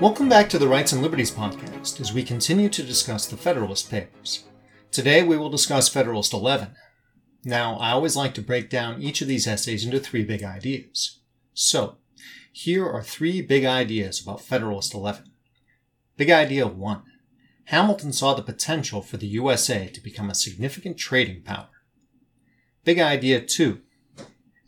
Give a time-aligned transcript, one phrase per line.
[0.00, 3.90] Welcome back to the Rights and Liberties podcast as we continue to discuss the Federalist
[3.90, 4.44] Papers.
[4.92, 6.68] Today we will discuss Federalist 11.
[7.44, 11.18] Now, I always like to break down each of these essays into three big ideas.
[11.52, 11.96] So,
[12.52, 15.24] here are three big ideas about Federalist 11.
[16.16, 17.02] Big idea 1.
[17.68, 21.68] Hamilton saw the potential for the USA to become a significant trading power.
[22.82, 23.82] Big idea 2.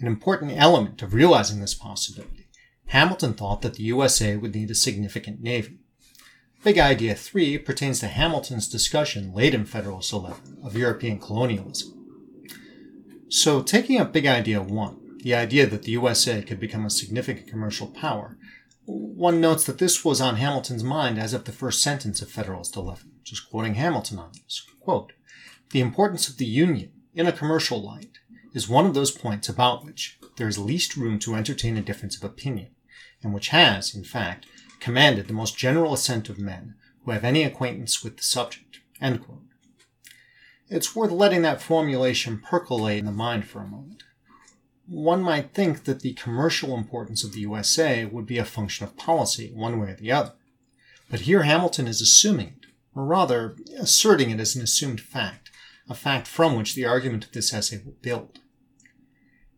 [0.00, 2.48] An important element of realizing this possibility,
[2.86, 5.78] Hamilton thought that the USA would need a significant navy.
[6.64, 11.94] Big idea 3 pertains to Hamilton's discussion late in Federalist 11 of European colonialism.
[13.28, 17.46] So, taking up big idea 1, the idea that the USA could become a significant
[17.46, 18.36] commercial power,
[18.88, 22.74] one notes that this was on Hamilton's mind as of the first sentence of Federalist
[22.74, 24.66] 11, just quoting Hamilton on this.
[24.80, 25.12] Quote,
[25.72, 28.18] the importance of the Union in a commercial light
[28.54, 32.16] is one of those points about which there is least room to entertain a difference
[32.16, 32.68] of opinion,
[33.22, 34.46] and which has, in fact,
[34.80, 38.80] commanded the most general assent of men who have any acquaintance with the subject.
[40.70, 44.04] It's worth letting that formulation percolate in the mind for a moment
[44.88, 48.96] one might think that the commercial importance of the USA would be a function of
[48.96, 50.32] policy, one way or the other.
[51.10, 55.50] But here Hamilton is assuming it, or rather, asserting it as an assumed fact,
[55.88, 58.40] a fact from which the argument of this essay will build.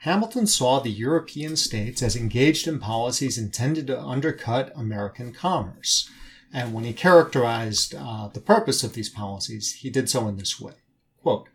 [0.00, 6.10] Hamilton saw the European states as engaged in policies intended to undercut American commerce,
[6.52, 10.60] and when he characterized uh, the purpose of these policies, he did so in this
[10.60, 10.74] way.
[11.22, 11.48] Quote,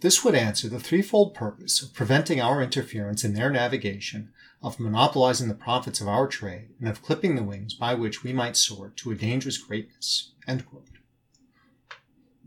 [0.00, 5.48] this would answer the threefold purpose of preventing our interference in their navigation, of monopolizing
[5.48, 8.92] the profits of our trade, and of clipping the wings by which we might soar
[8.96, 10.32] to a dangerous greatness.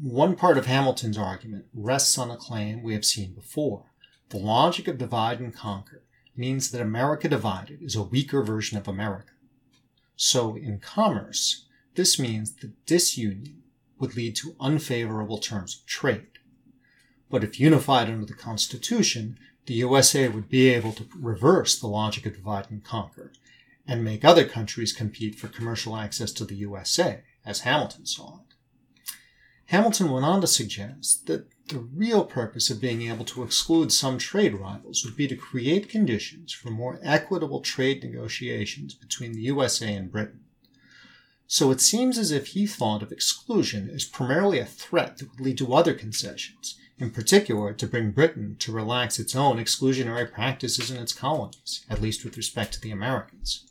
[0.02, 3.86] One part of Hamilton's argument rests on a claim we have seen before.
[4.30, 6.04] The logic of divide and conquer
[6.36, 9.34] means that America divided is a weaker version of America.
[10.16, 13.62] So, in commerce, this means that disunion
[14.00, 16.33] would lead to unfavorable terms of trade.
[17.34, 22.28] But if unified under the Constitution, the USA would be able to reverse the logic
[22.28, 23.34] of divide and conquer
[23.88, 28.56] and make other countries compete for commercial access to the USA, as Hamilton saw it.
[29.66, 34.20] Hamilton went on to suggest that the real purpose of being able to exclude some
[34.20, 39.92] trade rivals would be to create conditions for more equitable trade negotiations between the USA
[39.96, 40.42] and Britain.
[41.48, 45.40] So it seems as if he thought of exclusion as primarily a threat that would
[45.40, 50.90] lead to other concessions, in particular to bring Britain to relax its own exclusionary practices
[50.90, 53.70] in its colonies, at least with respect to the Americans.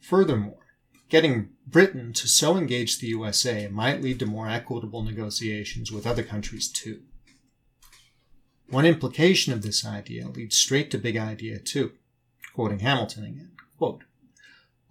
[0.00, 0.66] Furthermore,
[1.08, 6.22] getting Britain to so engage the USA might lead to more equitable negotiations with other
[6.22, 7.00] countries too.
[8.68, 11.92] One implication of this idea leads straight to Big Idea 2,
[12.54, 13.52] quoting Hamilton again.
[13.78, 14.02] Quote,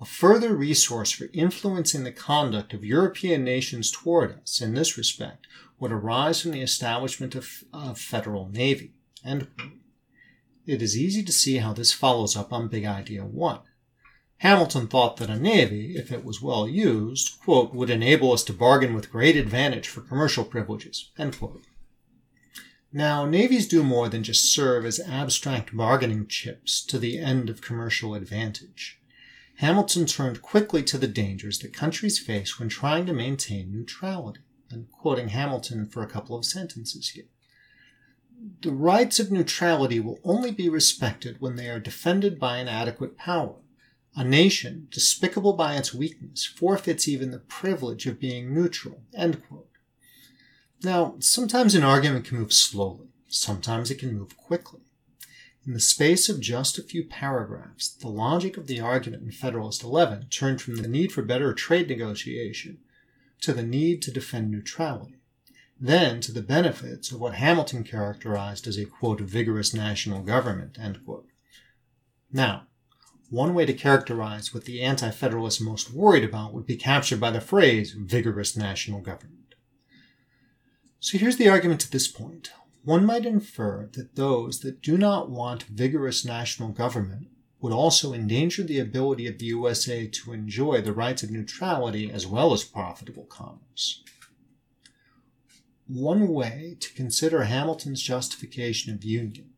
[0.04, 5.48] a further resource for influencing the conduct of European nations toward us in this respect
[5.80, 8.92] would arise from the establishment of a federal navy.
[9.24, 13.60] It is easy to see how this follows up on Big Idea 1.
[14.40, 18.52] Hamilton thought that a navy, if it was well used, quote, would enable us to
[18.52, 21.12] bargain with great advantage for commercial privileges.
[22.92, 27.62] Now, navies do more than just serve as abstract bargaining chips to the end of
[27.62, 29.00] commercial advantage.
[29.58, 34.92] Hamilton turned quickly to the dangers that countries face when trying to maintain neutrality and
[34.92, 37.26] quoting Hamilton for a couple of sentences here.
[38.62, 43.18] The rights of neutrality will only be respected when they are defended by an adequate
[43.18, 43.56] power.
[44.16, 49.02] A nation, despicable by its weakness, forfeits even the privilege of being neutral.
[50.84, 54.82] Now, sometimes an argument can move slowly, sometimes it can move quickly.
[55.66, 59.82] In the space of just a few paragraphs, the logic of the argument in Federalist
[59.82, 62.80] 11 turned from the need for better trade negotiation
[63.40, 65.22] to the need to defend neutrality,
[65.80, 70.78] then to the benefits of what Hamilton characterized as a quote, vigorous national government.
[72.32, 72.68] Now,
[73.30, 77.32] one way to characterize what the anti federalists most worried about would be captured by
[77.32, 79.56] the phrase vigorous national government.
[81.00, 82.52] So here's the argument to this point.
[82.84, 87.28] One might infer that those that do not want vigorous national government
[87.62, 92.28] would also endanger the ability of the USA to enjoy the rights of neutrality as
[92.28, 94.04] well as profitable commerce.
[95.88, 99.52] One way to consider Hamilton's justification of union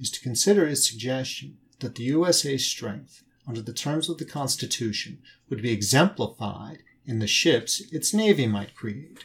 [0.00, 5.18] is to consider his suggestion that the USA's strength under the terms of the Constitution
[5.50, 9.24] would be exemplified in the ships its navy might create.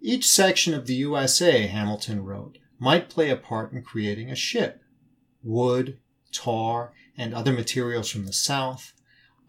[0.00, 4.82] Each section of the USA, Hamilton wrote, might play a part in creating a ship.
[5.42, 5.98] Wood,
[6.32, 8.92] tar, and other materials from the South,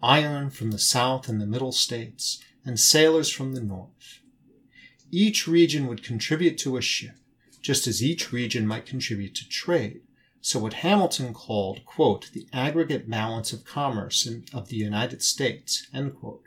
[0.02, 4.20] iron from the South and the Middle States, and sailors from the North.
[5.12, 7.16] Each region would contribute to a ship,
[7.62, 10.02] just as each region might contribute to trade.
[10.40, 15.86] So what Hamilton called, quote, the aggregate balance of commerce in, of the United States,
[16.18, 16.42] quote,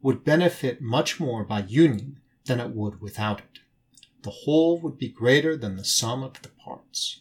[0.00, 3.58] would benefit much more by union than it would without it.
[4.22, 7.20] The whole would be greater than the sum of the parts.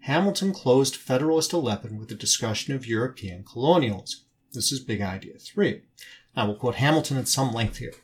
[0.00, 4.20] Hamilton closed Federalist 11 with a discussion of European colonialism.
[4.52, 5.82] This is big idea three.
[6.34, 7.94] I will quote Hamilton at some length here.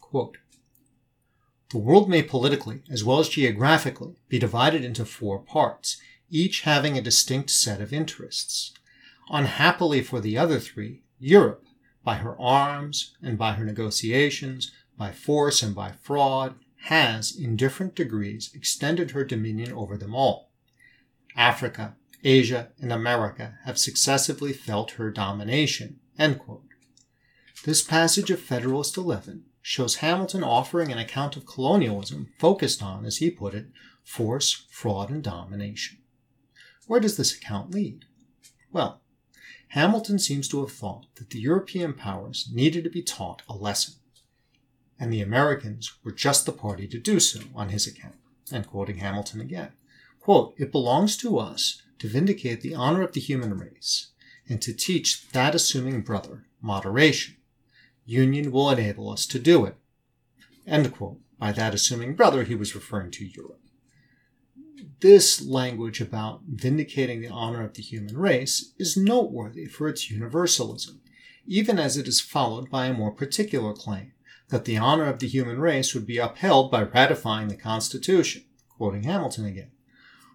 [0.00, 0.38] Quote,
[1.70, 6.96] the world may politically, as well as geographically, be divided into four parts, each having
[6.96, 8.72] a distinct set of interests.
[9.28, 11.66] Unhappily for the other three, Europe,
[12.04, 17.94] by her arms and by her negotiations, by force and by fraud, has, in different
[17.94, 20.52] degrees, extended her dominion over them all.
[21.34, 25.98] Africa, Asia, and America have successively felt her domination.
[27.64, 33.16] This passage of Federalist 11 shows Hamilton offering an account of colonialism focused on, as
[33.16, 33.68] he put it,
[34.02, 35.98] force, fraud, and domination.
[36.86, 38.04] Where does this account lead?
[38.70, 39.00] Well,
[39.74, 43.94] Hamilton seems to have thought that the European powers needed to be taught a lesson,
[45.00, 48.14] and the Americans were just the party to do so on his account.
[48.52, 49.72] And quoting Hamilton again,
[50.20, 54.12] quote, It belongs to us to vindicate the honor of the human race
[54.48, 57.34] and to teach that assuming brother moderation
[58.06, 59.74] union will enable us to do it.
[60.68, 61.18] End quote.
[61.36, 63.63] By that assuming brother, he was referring to Europe.
[65.00, 71.00] This language about vindicating the honor of the human race is noteworthy for its universalism,
[71.46, 74.12] even as it is followed by a more particular claim
[74.48, 78.44] that the honor of the human race would be upheld by ratifying the Constitution.
[78.68, 79.70] Quoting Hamilton again.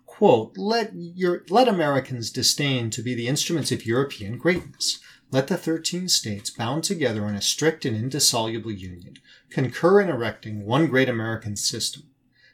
[0.06, 5.00] Quote, let, your, let Americans disdain to be the instruments of European greatness
[5.32, 9.16] let the thirteen states, bound together in a strict and indissoluble union,
[9.50, 12.09] concur in erecting one great American system,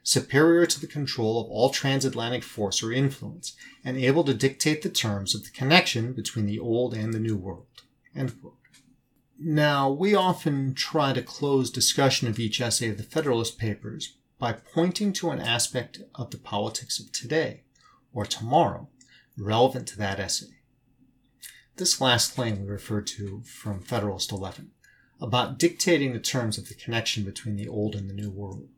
[0.05, 4.89] superior to the control of all transatlantic force or influence, and able to dictate the
[4.89, 7.65] terms of the connection between the old and the new world.
[9.39, 14.53] Now, we often try to close discussion of each essay of the Federalist Papers by
[14.53, 17.63] pointing to an aspect of the politics of today
[18.13, 18.87] or tomorrow
[19.37, 20.53] relevant to that essay.
[21.77, 24.69] This last claim we referred to from Federalist 11
[25.19, 28.69] about dictating the terms of the connection between the old and the new world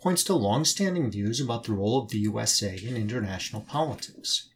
[0.00, 4.48] points to long-standing views about the role of the USA in international politics.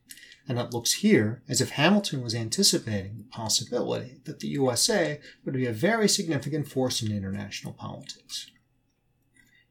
[0.48, 5.54] And it looks here as if Hamilton was anticipating the possibility that the USA would
[5.54, 8.50] be a very significant force in international politics.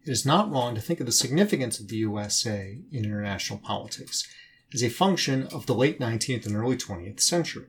[0.04, 4.28] It is not wrong to think of the significance of the USA in international politics
[4.74, 7.68] as a function of the late 19th and early 20th century.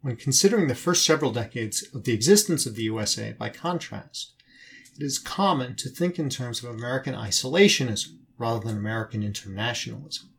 [0.00, 4.32] When considering the first several decades of the existence of the USA, by contrast,
[4.98, 10.30] it is common to think in terms of American isolationism rather than American internationalism.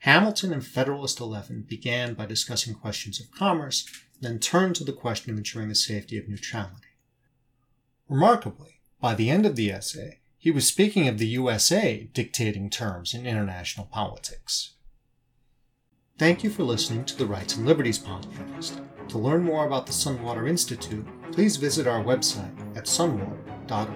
[0.00, 3.86] Hamilton and Federalist 11 began by discussing questions of commerce,
[4.20, 6.88] then turned to the question of ensuring the safety of neutrality.
[8.08, 13.14] Remarkably, by the end of the essay, he was speaking of the USA dictating terms
[13.14, 14.72] in international politics.
[16.18, 18.84] Thank you for listening to the Rights and Liberties podcast.
[19.08, 23.49] To learn more about the Sunwater Institute, please visit our website at sunwater.org.
[23.70, 23.94] చెబుతారు